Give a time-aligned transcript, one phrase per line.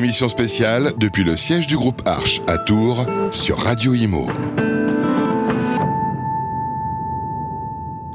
[0.00, 4.28] Émission spéciale depuis le siège du groupe Arche à Tours sur Radio Imo.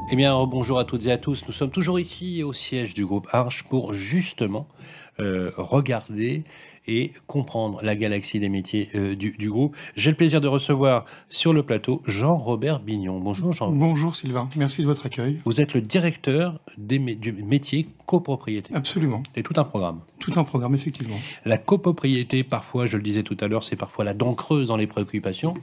[0.10, 1.44] Eh bien, bonjour à toutes et à tous.
[1.46, 4.68] Nous sommes toujours ici au siège du groupe Arche pour justement
[5.20, 6.44] euh, regarder
[6.88, 9.76] et comprendre la galaxie des métiers euh, du, du, groupe.
[9.96, 13.20] J'ai le plaisir de recevoir sur le plateau Jean-Robert Bignon.
[13.20, 13.72] Bonjour Jean.
[13.72, 15.40] Bonjour Sylvain, merci de votre accueil.
[15.46, 18.74] Vous êtes le directeur des, du métier copropriété.
[18.74, 19.24] Absolument.
[19.34, 20.02] C'est tout un programme.
[20.20, 21.18] Tout un programme, effectivement.
[21.46, 24.78] La copropriété, parfois, je le disais tout à l'heure, c'est parfois la dent creuse dans
[24.78, 25.56] les préoccupations.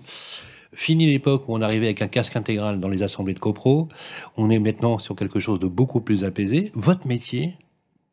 [0.74, 3.88] Fini l'époque où on arrivait avec un casque intégral dans les assemblées de copro.
[4.36, 6.72] On est maintenant sur quelque chose de beaucoup plus apaisé.
[6.74, 7.54] Votre métier,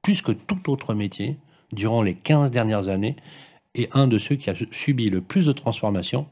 [0.01, 1.37] plus que tout autre métier,
[1.71, 3.15] durant les 15 dernières années,
[3.75, 6.27] est un de ceux qui a subi le plus de transformations,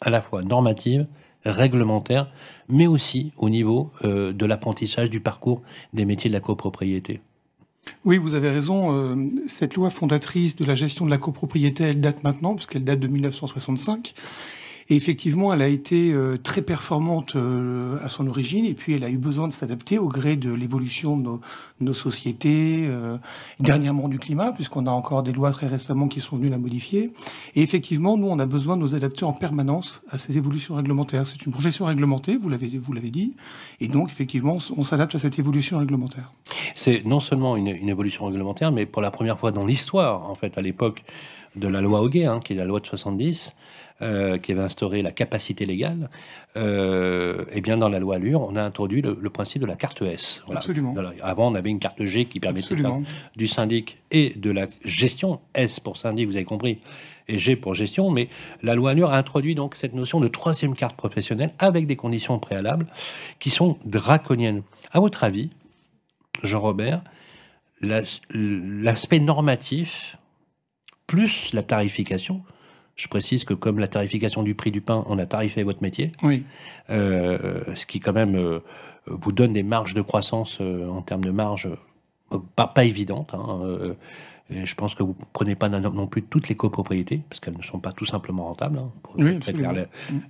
[0.00, 1.06] à la fois normatives,
[1.44, 2.30] réglementaires,
[2.68, 5.62] mais aussi au niveau euh, de l'apprentissage du parcours
[5.92, 7.20] des métiers de la copropriété.
[8.04, 8.96] Oui, vous avez raison.
[8.96, 9.14] Euh,
[9.46, 13.08] cette loi fondatrice de la gestion de la copropriété, elle date maintenant, puisqu'elle date de
[13.08, 14.14] 1965.
[14.90, 19.04] Et effectivement, elle a été euh, très performante euh, à son origine, et puis elle
[19.04, 21.40] a eu besoin de s'adapter au gré de l'évolution de nos,
[21.80, 23.16] nos sociétés, euh,
[23.60, 27.12] dernièrement du climat, puisqu'on a encore des lois très récemment qui sont venues la modifier.
[27.54, 31.26] Et effectivement, nous, on a besoin de nous adapter en permanence à ces évolutions réglementaires.
[31.26, 33.34] C'est une profession réglementée, vous l'avez vous l'avez dit,
[33.80, 36.32] et donc effectivement, on s'adapte à cette évolution réglementaire.
[36.74, 40.34] C'est non seulement une, une, évolution réglementaire, mais pour la première fois dans l'histoire, en
[40.34, 41.04] fait, à l'époque
[41.56, 43.54] de la loi Hoguet, hein, qui est la loi de 70,
[44.02, 46.10] euh, qui avait instauré la capacité légale,
[46.56, 49.76] euh, et bien dans la loi Allure, on a introduit le, le principe de la
[49.76, 50.42] carte S.
[50.46, 50.58] Voilà.
[50.58, 50.94] Absolument.
[51.22, 52.74] Avant, on avait une carte G qui permettait
[53.36, 55.40] du syndic et de la gestion.
[55.54, 56.80] S pour syndic, vous avez compris,
[57.28, 58.10] et G pour gestion.
[58.10, 58.28] Mais
[58.62, 62.38] la loi Allure a introduit donc cette notion de troisième carte professionnelle avec des conditions
[62.38, 62.86] préalables
[63.38, 64.62] qui sont draconiennes.
[64.90, 65.50] À votre avis,
[66.42, 67.02] Jean-Robert,
[67.80, 70.16] l'aspect normatif
[71.06, 72.42] plus la tarification,
[72.96, 76.12] je précise que comme la tarification du prix du pain, on a tarifé votre métier.
[76.22, 76.44] Oui.
[76.90, 78.60] Euh, ce qui quand même euh,
[79.06, 81.68] vous donne des marges de croissance euh, en termes de marge
[82.56, 83.34] pas, pas évidentes.
[83.34, 83.94] Hein,
[84.50, 87.62] je pense que vous ne prenez pas non plus toutes les copropriétés, parce qu'elles ne
[87.62, 88.78] sont pas tout simplement rentables.
[88.78, 89.72] Hein, pour oui, être clair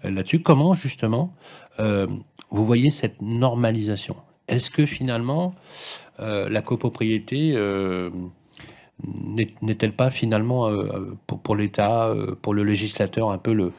[0.03, 0.41] là-dessus.
[0.41, 1.35] Comment justement
[1.79, 4.17] vous voyez cette normalisation?
[4.49, 5.55] Est-ce que finalement
[6.19, 7.55] la copropriété
[9.63, 13.73] n'est-elle pas finalement euh, pour, l'État, euh, pour le législateur, un peu le,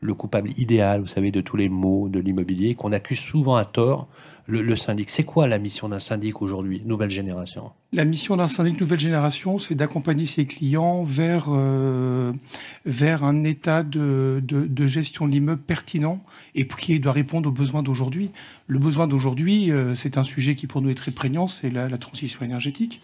[0.00, 3.64] le, coupable idéal, vous savez, de tous les maux de l'immobilier, qu'on accuse souvent à
[3.64, 4.06] tort
[4.46, 5.10] le, syndic?
[5.10, 7.70] C'est quoi la mission d'un syndic aujourd'hui, nouvelle génération?
[7.92, 12.32] La mission d'un syndic nouvelle génération, c'est d'accompagner ses clients vers, euh,
[12.84, 16.20] vers un état de, de, gestion de l'immeuble pertinent
[16.56, 18.30] et qui doit répondre aux besoins d'aujourd'hui.
[18.66, 22.44] Le besoin d'aujourd'hui, c'est un sujet qui pour nous est très prégnant, c'est la transition
[22.44, 23.00] énergétique.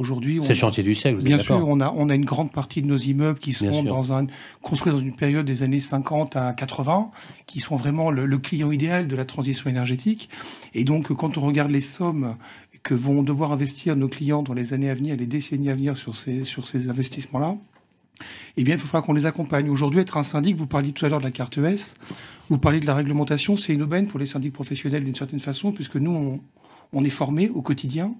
[0.00, 1.22] Aujourd'hui, c'est le chantier du siècle.
[1.22, 4.14] Bien sûr, on a, on a une grande partie de nos immeubles qui sont dans
[4.14, 4.26] un,
[4.62, 7.10] construits dans une période des années 50 à 80,
[7.44, 10.30] qui sont vraiment le, le, client idéal de la transition énergétique.
[10.72, 12.36] Et donc, quand on regarde les sommes
[12.82, 15.98] que vont devoir investir nos clients dans les années à venir, les décennies à venir
[15.98, 17.56] sur ces, sur ces investissements-là,
[18.56, 19.68] eh bien, il faudra qu'on les accompagne.
[19.68, 21.94] Aujourd'hui, être un syndic, vous parliez tout à l'heure de la carte ES,
[22.48, 25.72] vous parliez de la réglementation, c'est une aubaine pour les syndics professionnels d'une certaine façon,
[25.72, 26.40] puisque nous, on,
[26.92, 28.14] on est formé au quotidien.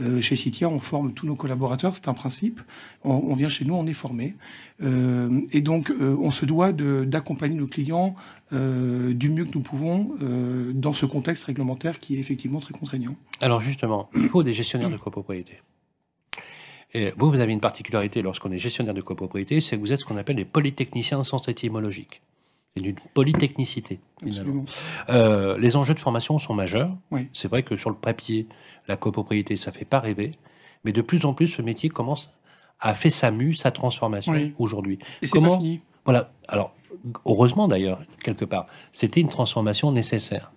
[0.00, 2.60] Euh, chez Citia, on forme tous nos collaborateurs, c'est un principe.
[3.04, 4.34] On, vient chez nous, on est formé.
[4.82, 8.14] Euh, et donc, euh, on se doit d'accompagner nos clients
[8.52, 10.14] du mieux que nous pouvons
[10.74, 13.16] dans ce contexte réglementaire qui est effectivement très contraignant.
[13.42, 15.60] Alors justement, il faut des gestionnaires de copropriété.
[16.92, 19.98] Et vous, vous avez une particularité lorsqu'on est gestionnaire de copropriété, c'est que vous êtes
[19.98, 22.22] ce qu'on appelle des polytechniciens en sens étymologique.
[22.76, 24.00] C'est d'une polytechnicité.
[25.08, 26.96] Euh, les enjeux de formation sont majeurs.
[27.12, 27.28] Oui.
[27.32, 28.48] C'est vrai que sur le papier,
[28.88, 30.32] la copropriété, ça fait pas rêver,
[30.84, 32.32] mais de plus en plus, ce métier commence
[32.80, 34.54] à faire sa mue, sa transformation oui.
[34.58, 34.98] aujourd'hui.
[35.22, 35.80] Et comment fini.
[36.04, 36.32] Voilà.
[36.48, 36.74] Alors,
[37.26, 40.50] heureusement d'ailleurs, quelque part, c'était une transformation nécessaire.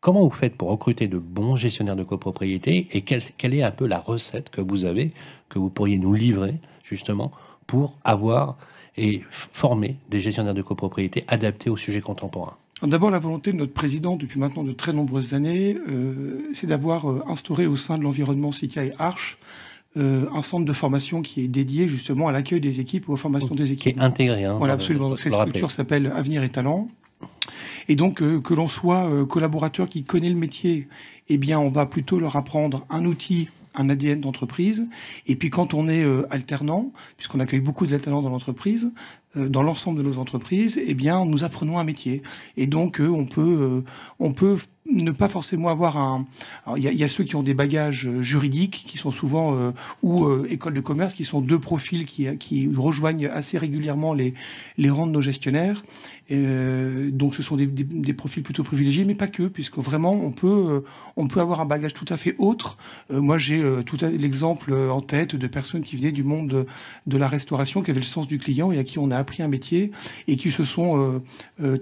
[0.00, 3.70] Comment vous faites pour recruter de bons gestionnaires de copropriété et quelle, quelle est un
[3.70, 5.12] peu la recette que vous avez,
[5.48, 7.32] que vous pourriez nous livrer justement
[7.66, 8.56] pour avoir
[8.96, 13.72] et former des gestionnaires de copropriété adaptés aux sujets contemporains D'abord, la volonté de notre
[13.72, 18.02] président depuis maintenant de très nombreuses années, euh, c'est d'avoir euh, instauré au sein de
[18.02, 19.38] l'environnement CITIA et Arche
[19.96, 23.16] euh, un centre de formation qui est dédié justement à l'accueil des équipes ou aux
[23.16, 23.94] formations des équipes.
[23.94, 24.44] Qui est intégré.
[24.44, 25.10] Hein, voilà, absolument.
[25.10, 26.88] Donc, cette structure s'appelle Avenir et Talent.
[27.86, 30.88] Et donc, euh, que l'on soit euh, collaborateur qui connaît le métier,
[31.28, 34.86] eh bien, on va plutôt leur apprendre un outil un ADN d'entreprise.
[35.26, 38.92] Et puis quand on est euh, alternant, puisqu'on accueille beaucoup d'alternants dans l'entreprise,
[39.36, 42.22] euh, dans l'ensemble de nos entreprises, eh bien, nous apprenons un métier.
[42.56, 43.82] Et donc, euh, on peut,
[44.18, 44.56] on peut
[44.86, 46.26] ne pas forcément avoir un.
[46.76, 49.70] Il y, a ceux qui ont des bagages euh, juridiques, qui sont souvent euh,
[50.02, 54.34] ou euh, écoles de commerce, qui sont deux profils qui, rejoignent assez régulièrement les
[54.76, 55.82] les rangs de nos gestionnaires.
[56.30, 60.82] Donc ce sont des, profils plutôt privilégiés, mais pas que, puisque vraiment on peut
[61.16, 62.78] on peut avoir un bagage tout à fait autre.
[63.10, 66.66] moi j'ai tout l'exemple en tête de personnes qui venaient du monde
[67.06, 69.42] de, la restauration, qui avaient le sens du client et à qui on a appris
[69.42, 69.92] un métier
[70.26, 71.20] et qui se sont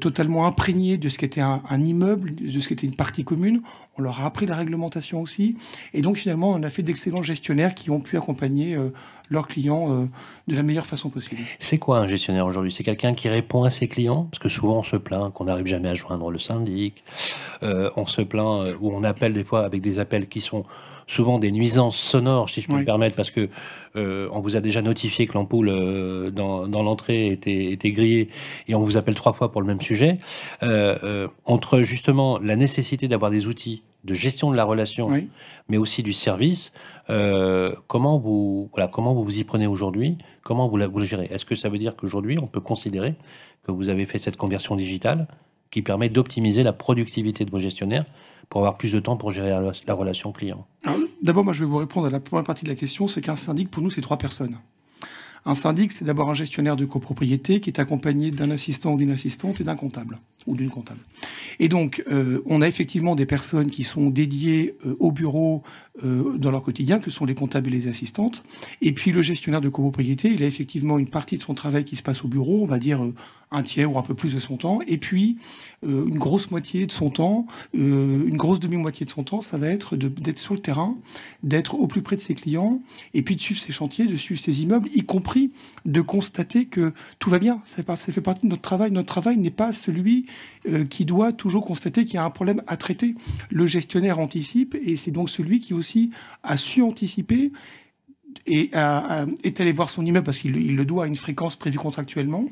[0.01, 3.63] totalement imprégnés de ce qu'était un, un immeuble, de ce qu'était partie commune,
[3.99, 5.57] on leur a appris la réglementation aussi,
[5.93, 8.93] et donc finalement on a fait d'excellents gestionnaires qui ont pu accompagner euh,
[9.31, 10.07] leurs clients euh,
[10.49, 11.43] de la meilleure façon possible.
[11.59, 12.73] C'est quoi un gestionnaire aujourd'hui?
[12.73, 14.25] C'est quelqu'un qui répond à ses clients?
[14.31, 17.05] Parce que souvent on se plaint qu'on n'arrive jamais à joindre le syndic,
[17.63, 20.65] euh, on se plaint ou on appelle des fois avec des appels qui sont
[21.13, 23.49] souvent des nuisances sonores, si je peux me permettre, parce que
[23.97, 28.29] euh, on vous a déjà notifié que l'ampoule euh, dans, dans l'entrée était, était grillée
[28.67, 30.19] et on vous appelle trois fois pour le même sujet.
[30.63, 35.11] Euh, entre justement la nécessité d'avoir des outils de gestion de la relation,
[35.69, 36.73] mais aussi du service,
[37.87, 40.19] comment vous voilà comment vous vous y prenez aujourd'hui?
[40.43, 41.29] Comment vous, la, vous le gérez?
[41.31, 43.15] Est-ce que ça veut dire qu'aujourd'hui on peut considérer
[43.65, 45.29] que vous avez fait cette conversion digitale
[45.71, 48.05] qui permet d'optimiser la productivité de vos gestionnaires
[48.53, 50.67] pour avoir plus de temps pour gérer la, relation client
[51.23, 53.35] D'abord, moi, je vais vous répondre à la première partie de la question, c'est qu'un
[53.35, 54.59] syndic, pour nous, c'est trois personnes.
[55.45, 59.11] Un syndic, c'est d'abord un gestionnaire de copropriété qui est accompagné d'un assistant ou d'une
[59.11, 61.01] assistante et d'un comptable ou d'une comptable.
[61.61, 65.63] Et donc, euh, on a effectivement des personnes qui sont dédiées euh, au bureau
[66.03, 68.43] euh, dans leur quotidien, que sont les comptables et les assistantes.
[68.81, 71.97] Et puis, le gestionnaire de copropriété, il a effectivement une partie de son travail qui
[71.97, 73.01] se passe au bureau, on va dire
[73.51, 74.81] un tiers ou un peu plus de son temps.
[74.89, 75.37] Et puis,
[75.83, 79.97] une grosse moitié de son temps, une grosse demi-moitié de son temps, ça va être
[79.97, 80.97] d'être sur le terrain,
[81.43, 82.81] d'être au plus près de ses clients,
[83.13, 85.32] et puis de suivre ses chantiers, de suivre ses immeubles, y compris
[85.85, 87.61] de constater que tout va bien.
[87.65, 88.91] Ça fait, partie de notre travail.
[88.91, 90.27] Notre travail n'est pas celui
[90.67, 93.15] euh, qui doit toujours constater qu'il y a un problème à traiter.
[93.51, 96.11] Le gestionnaire anticipe et c'est donc celui qui aussi
[96.43, 97.53] a su anticiper
[98.47, 102.47] et est allé voir son immeuble parce qu'il le doit à une fréquence prévue contractuellement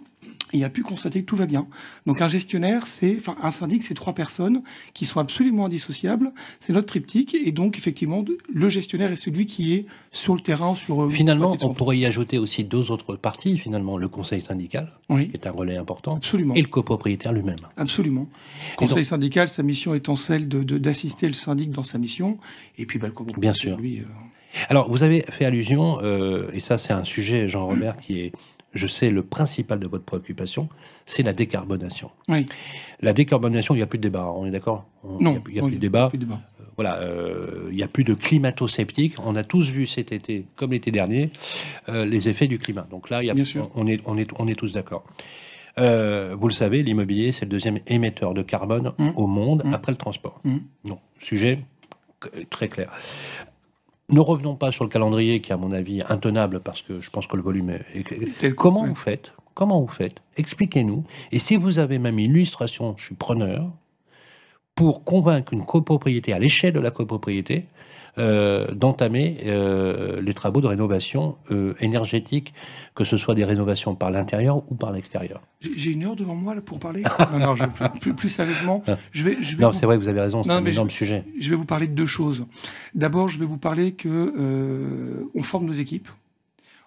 [0.52, 1.67] et a pu constater que tout va bien.
[2.06, 4.62] Donc un gestionnaire, c'est, enfin un syndic, c'est trois personnes
[4.94, 6.32] qui sont absolument indissociables.
[6.61, 10.75] C'est notre triptyque et donc effectivement le gestionnaire est celui qui est sur le terrain.
[10.75, 13.58] Sur euh, finalement, on pourrait y ajouter aussi deux autres parties.
[13.58, 15.29] Finalement, le conseil syndical, oui.
[15.29, 17.56] qui est un relais important, absolument, et le copropriétaire lui-même.
[17.76, 18.29] Absolument.
[18.73, 22.38] Le conseil donc, syndical, sa mission étant celle de, d'assister le syndic dans sa mission,
[22.79, 23.53] et puis bah, le copropriétaire.
[23.53, 23.76] Bien sûr.
[23.79, 24.05] Lui, euh...
[24.69, 28.32] Alors, vous avez fait allusion, euh, et ça c'est un sujet, Jean-Robert, qui est
[28.72, 30.69] je sais, le principal de votre préoccupation,
[31.06, 32.11] c'est la décarbonation.
[32.28, 32.46] Oui.
[33.00, 34.87] La décarbonation, il n'y a plus de débat, on est d'accord?
[35.05, 36.08] Non, il n'y a, a, plus de débat.
[36.08, 36.40] Plus de débat.
[36.61, 39.14] Euh, voilà, euh, il n'y a plus de climato-sceptiques.
[39.25, 41.31] On a tous vu cet été, comme l'été dernier,
[41.88, 42.87] euh, les effets du climat.
[42.90, 43.34] Donc là, il y a,
[43.75, 45.05] on, est, on, est, on est tous d'accord.
[45.78, 49.08] Euh, vous le savez, l'immobilier, c'est le deuxième émetteur de carbone mmh.
[49.17, 49.75] au monde mmh.
[49.75, 50.40] après le transport.
[50.44, 50.56] Mmh.
[50.84, 51.61] Non, sujet
[52.50, 52.90] très clair.
[54.10, 57.10] Ne revenons pas sur le calendrier qui est à mon avis intenable parce que je
[57.10, 58.54] pense que le volume est...
[58.54, 59.32] Comment vous faites?
[59.54, 60.22] Comment vous faites?
[60.36, 61.04] Expliquez-nous.
[61.32, 63.70] Et si vous avez même une illustration, je suis preneur,
[64.81, 67.67] pour convaincre une copropriété à l'échelle de la copropriété
[68.17, 72.55] euh, d'entamer euh, les travaux de rénovation euh, énergétique,
[72.94, 75.43] que ce soit des rénovations par l'intérieur ou par l'extérieur.
[75.77, 77.03] J'ai une heure devant moi là, pour parler?
[77.31, 77.65] non, non, je,
[78.00, 78.82] plus, plus, sérieusement,
[79.12, 79.37] je vais.
[79.43, 81.25] Je vais non, c'est vrai, vous avez raison, c'est un énorme je, sujet.
[81.38, 82.47] Je vais vous parler de deux choses.
[82.94, 86.09] D'abord, je vais vous parler que on forme nos équipes.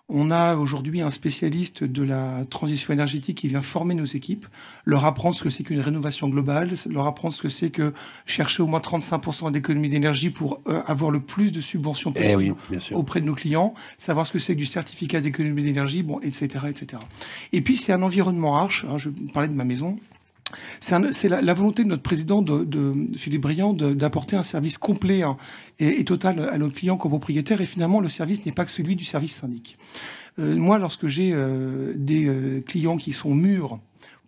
[0.09, 4.45] On a aujourd'hui un spécialiste de la transition énergétique qui vient former nos équipes,
[4.83, 7.93] leur apprendre ce que c'est qu'une rénovation globale, leur apprendre ce que c'est que
[8.25, 12.75] chercher au moins 35% d'économie d'énergie pour euh, avoir le plus de subventions possible eh
[12.75, 16.19] oui, auprès de nos clients, savoir ce que c'est que du certificat d'économie d'énergie, bon,
[16.19, 17.01] etc., etc.
[17.53, 18.85] Et puis c'est un environnement arche.
[18.89, 19.97] Hein, je parlais de ma maison.
[20.81, 25.37] C'est la, volonté de notre président, de, de Philippe Briand, d'apporter un service complet hein,
[25.79, 27.61] et, total à nos clients comme propriétaires.
[27.61, 29.77] Et finalement, le service n'est pas que celui du service syndic.
[30.39, 33.79] Euh, moi, lorsque j'ai euh, des euh, clients qui sont mûrs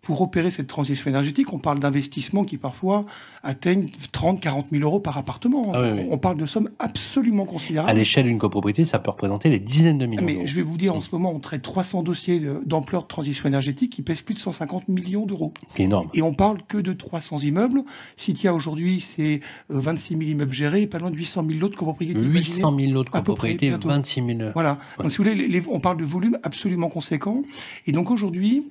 [0.05, 3.05] pour opérer cette transition énergétique, on parle d'investissements qui parfois
[3.41, 5.71] atteignent 30, 40 000 euros par appartement.
[5.73, 6.07] Ah oui, oui.
[6.11, 7.89] On parle de sommes absolument considérables.
[7.89, 10.23] À l'échelle d'une copropriété, ça peut représenter des dizaines de millions.
[10.23, 13.47] Mais je vais vous dire, en ce moment, on traite 300 dossiers d'ampleur de transition
[13.47, 15.53] énergétique qui pèsent plus de 150 millions d'euros.
[15.75, 16.07] Énorme.
[16.13, 17.81] Et on parle que de 300 immeubles.
[18.15, 21.75] Citia aujourd'hui, c'est 26 000 immeubles gérés et pas loin de 800 000 lots de
[21.75, 22.19] copropriétés.
[22.19, 24.51] 800 000 lots de copropriétés, 26 000.
[24.53, 24.77] Voilà.
[24.99, 27.41] Donc, si vous voulez, les, les, on parle de volume absolument conséquent.
[27.87, 28.65] Et donc aujourd'hui,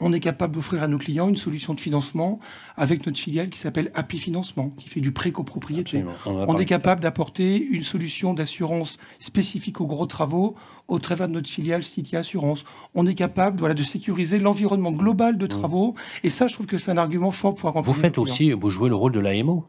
[0.00, 2.40] on est capable d'offrir à nos clients une solution de financement
[2.76, 6.04] avec notre filiale qui s'appelle Happy Financement, qui fait du prêt copropriété.
[6.26, 10.56] On, on est capable d'apporter une solution d'assurance spécifique aux gros travaux
[10.88, 12.64] au travers de notre filiale City Assurance.
[12.94, 15.92] On est capable voilà, de sécuriser l'environnement global de travaux.
[15.92, 16.26] Mmh.
[16.26, 18.70] Et ça, je trouve que c'est un argument fort pour accompagner Vous faites aussi, vous
[18.70, 19.64] jouez le rôle de l'AMO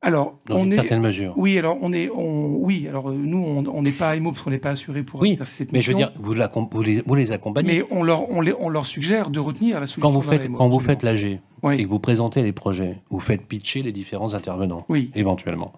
[0.00, 1.34] alors, dans on une est, certaine mesure.
[1.36, 3.38] Oui, alors on est, on, oui, alors euh, nous,
[3.72, 5.96] on n'est pas AMO parce qu'on n'est pas assuré pour Oui, cette mais je veux
[5.96, 6.10] mission.
[6.12, 7.78] dire, vous, la- vous les, vous les accompagnez.
[7.80, 10.02] Mais on leur, on, les, on leur suggère de retenir la solution.
[10.02, 11.40] quand vous faites, quand vous faites l'AG et
[11.84, 15.72] que vous présentez les projets, vous faites pitcher les différents intervenants, oui, éventuellement.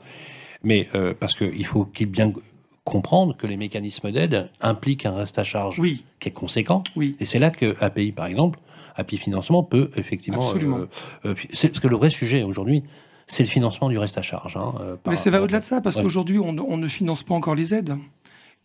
[0.62, 2.30] Mais euh, parce qu'il faut qu'ils bien
[2.84, 6.82] comprendre que les mécanismes d'aide impliquent un reste à charge oui, qui est conséquent.
[6.96, 7.16] oui.
[7.20, 8.58] Et c'est là que API, par exemple,
[8.96, 10.46] API Financement peut effectivement.
[10.48, 10.78] Absolument.
[10.78, 10.86] euh,
[11.24, 12.82] euh, c'est- parce que le vrai sujet aujourd'hui,
[13.30, 14.56] c'est le financement du reste à charge.
[14.56, 16.02] hein, euh, par- Mais ça va au-delà de ça, parce Ouais.
[16.02, 17.94] qu'aujourd'hui, on, on ne finance pas encore les aides.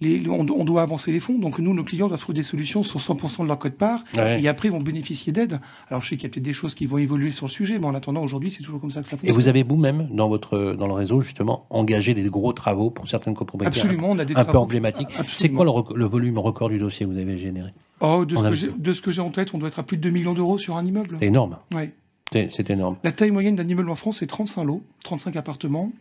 [0.02, 2.84] Les- on, on doit avancer les fonds, donc nous, nos clients doivent trouver des solutions
[2.84, 4.42] sur 100% de leur code part, Ouais.
[4.42, 5.62] et après, ils vont bénéficier d'aides.
[5.90, 7.80] Alors, je sais qu'il y a peut-être des choses qui vont évoluer sur le sujet,
[7.80, 9.36] mais en attendant, aujourd'hui, c'est toujours comme ça que ça Et fonctionne.
[9.36, 13.36] vous avez vous-même, dans, votre, dans le réseau, justement, engagé des gros travaux pour certaines
[13.36, 15.08] copropriétés Absolument, on a des un peu emblématiques.
[15.28, 17.70] C'est quoi le, volume record du dossier que vous avez généré?
[18.02, 19.96] Oh, de, ce que de ce que j'ai en tête, on doit être à plus
[19.96, 21.18] de 2 millions d'euros sur un immeuble.
[21.22, 21.56] Énorme.
[21.74, 21.94] Ouais.
[22.32, 22.98] C'est énorme.
[23.04, 25.92] La taille moyenne d'un immeuble en France, c'est 35 lots, 35 appartements.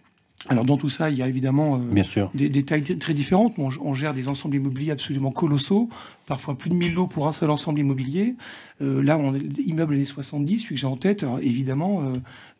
[0.49, 2.31] Alors, dans tout ça, il y a évidemment euh, Bien sûr.
[2.35, 3.55] des, des tailles très différentes.
[3.59, 5.89] On, on gère des ensembles immobiliers absolument colossaux,
[6.27, 8.35] parfois plus de 1000 lots pour un seul ensemble immobilier.
[8.83, 12.13] Euh, là, on est immeuble années 70, celui que j'ai en tête, alors, évidemment, euh,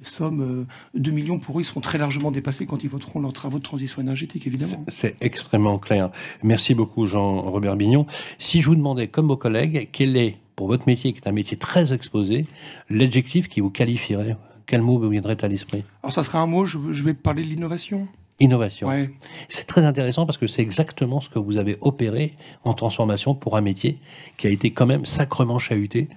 [0.03, 3.35] somme euh, 2 millions pour eux, ils seront très largement dépassés quand ils voteront leurs
[3.35, 4.83] travaux de transition énergétique, évidemment.
[4.89, 6.11] C'est extrêmement clair.
[6.43, 8.07] Merci beaucoup, Jean-Robert Bignon.
[8.39, 11.33] Si je vous demandais, comme vos collègues, quel est, pour votre métier, qui est un
[11.33, 12.47] métier très exposé,
[12.89, 16.67] l'adjectif qui vous qualifierait Quel mot vous viendrait à l'esprit Alors, ça sera un mot,
[16.67, 18.07] je, je vais parler de l'innovation.
[18.41, 18.89] Innovation.
[18.89, 19.11] Ouais.
[19.49, 23.57] C'est très intéressant parce que c'est exactement ce que vous avez opéré en transformation pour
[23.57, 24.01] un métier
[24.37, 26.09] qui a été quand même sacrement chahuté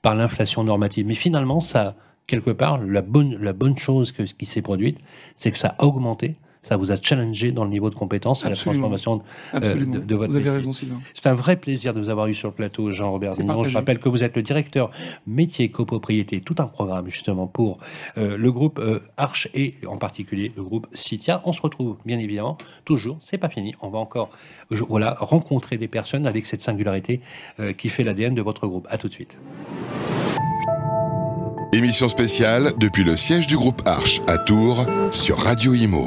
[0.00, 1.04] par l'inflation normative.
[1.06, 1.96] Mais finalement, ça,
[2.28, 4.98] quelque part, la bonne, la bonne chose que, qui s'est produite,
[5.34, 8.48] c'est que ça a augmenté, ça vous a challengé dans le niveau de compétence et
[8.48, 9.22] la transformation.
[9.54, 10.50] Euh, de- de votre vous avez métier.
[10.50, 11.00] raison, Sylvain.
[11.14, 13.32] C'est un vrai plaisir de vous avoir eu sur le plateau, Jean-Robert.
[13.38, 14.90] Je rappelle que vous êtes le directeur
[15.26, 17.78] métier copropriété, tout un programme justement pour
[18.18, 21.40] euh, le groupe euh, Arche et en particulier le groupe Citia.
[21.44, 24.30] On se retrouve bien évidemment toujours, c'est pas fini, on va encore
[24.70, 27.20] je- voilà, rencontrer des personnes avec cette singularité
[27.60, 28.86] euh, qui fait l'ADN de votre groupe.
[28.90, 29.36] À tout de suite.
[31.72, 36.06] Émission spéciale depuis le siège du groupe Arche à Tours sur Radio Imo.